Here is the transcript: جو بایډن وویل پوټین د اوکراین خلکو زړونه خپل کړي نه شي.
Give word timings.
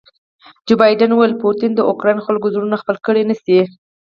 جو 0.67 0.73
بایډن 0.79 1.11
وویل 1.13 1.33
پوټین 1.41 1.71
د 1.75 1.79
اوکراین 1.91 2.19
خلکو 2.27 2.53
زړونه 2.55 2.75
خپل 2.81 2.97
کړي 3.05 3.21
نه 3.29 3.35
شي. 3.41 3.59